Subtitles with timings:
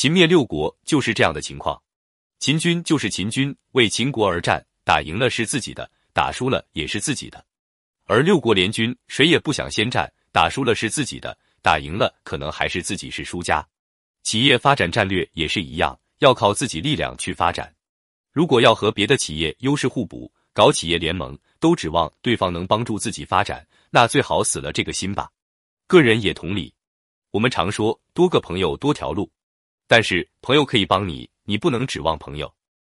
[0.00, 1.78] 秦灭六国就是这样的情况。
[2.38, 7.44] 秦军就是秦军，为秦国而战，打赢了是自己的，打输了也是自己的。
[8.06, 13.62] 而六国联军，谁也不想先战，打输了是自己的，打赢了可能还是自己是输家。
[14.22, 17.70] 企业发展战略也是一样，要靠自己力量去发展。
[18.32, 25.28] 如果要和别的企业优势互补，搞企业联盟，都指望对方能帮助自己发展，那最好死了这个心吧。
[25.86, 26.72] 个人也同理。
[27.32, 29.30] 我们常说多个朋友多条路，
[29.90, 31.28] 但是朋友可以帮你。
[31.42, 32.54] 你不能指望朋友，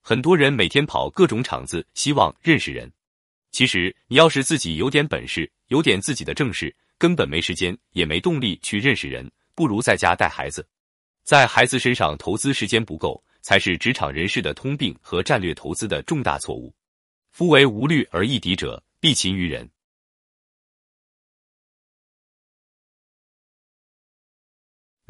[0.00, 2.92] 很多人每天跑各种场子，希望认识人。
[3.52, 10.66] 其实你要是自己有点本事，有点自己的正事，根本没时间，也没动力去认识人，不如在家带孩子，
[11.22, 16.74] 在孩子身上投资时间不够，才是职场人士的通病和战略投资的重大错误。
[17.30, 19.70] 夫为无虑而易敌者，必勤于人。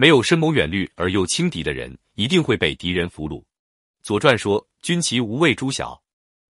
[0.03, 3.41] 没有深谋远虑而又轻敌的人，一定会被敌人俘虏。
[4.03, 6.03] 左传说：“军其无畏诸小，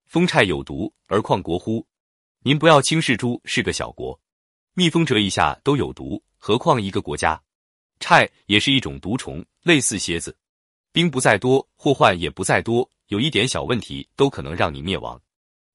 [0.07, 1.87] 蜂虿有毒而况国乎？”
[2.43, 4.19] 您不要轻视猪是个小国，
[4.73, 7.39] 蜜蜂蛰一下都有毒，何况一个国家？
[8.01, 10.35] 虿也是一种毒虫，类似蝎子。
[10.91, 15.21] 兵不在多，祸患也不在多，有一点小问题都可能让你灭亡。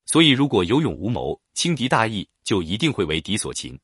[0.07, 3.79] 所以，如果有勇无谋、轻敌大意，就一定会为敌所擒。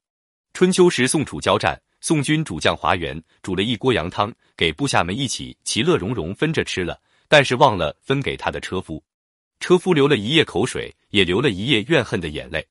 [0.51, 1.79] 春秋时，宋楚交战。
[2.03, 9.01] 宋军主将华元煮了一锅羊汤，给部下们一起其乐融融分着吃了，但是忘了分给他的车夫。
[9.61, 12.67] 车夫流了一夜口水，也流了一夜怨恨的眼泪。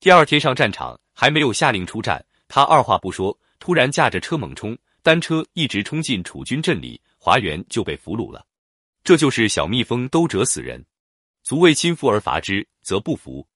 [0.00, 8.46] 第二天上战场，还没有下令出战，他二话不说，突然驾着车猛冲，单车一直冲进楚军阵里，华元就被俘虏了。
[9.04, 10.82] 这就是小蜜蜂都蛰死人，
[11.42, 13.46] 足为亲夫而伐之，则不服。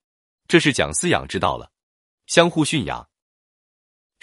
[0.46, 1.70] 这是讲饲养之道了，
[2.26, 3.08] 相互驯养。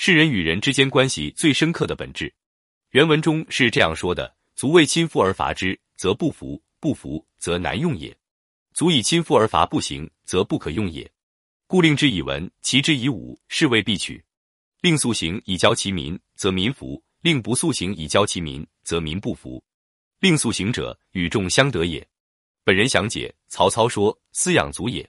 [0.04, 2.34] 是人与人之间关系最深刻的本质。
[2.90, 8.18] 原文中是这样说的：“足为亲夫而伐之，则不服；不服，则难用也。
[8.74, 11.08] 足以亲夫而伐不行，则不可用也。
[11.68, 14.20] 故令之以文，齐之以武，是谓必取。
[14.82, 19.64] 令速行以教其民，则民服；令不速行以教其民，则民不服。
[20.20, 22.04] 令速行者，与众相得也。”
[22.66, 25.08] 本人详解：曹操说：“饲养足也，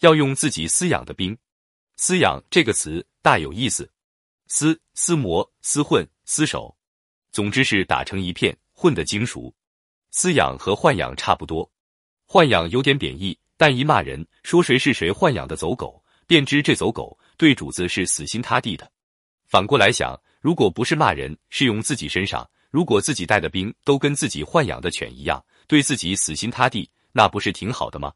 [0.00, 1.36] 要用自己饲养的兵。
[1.98, 3.86] 饲养这个词大有意思。”
[4.52, 6.76] 厮、厮磨、厮混、厮守，
[7.32, 9.50] 总之是打成一片，混得精熟。
[10.12, 11.68] 饲养和豢养差不多，
[12.28, 18.92] 豢养有点贬义，但一骂人说谁是谁豢养的走狗，便知这走狗对主子是死心塌地的。
[19.48, 28.12] 反过来想，如果不是骂人，是用自己身上，如果自己带的兵都跟自己豢养的犬一样，对自己死心塌地，那不是挺好的吗？